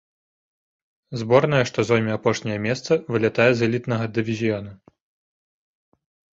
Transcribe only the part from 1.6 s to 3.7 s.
што зойме апошняе месца, вылятае з